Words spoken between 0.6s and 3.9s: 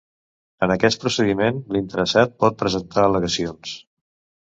En aquest procediment, l'interessat pot presentar al·legacions.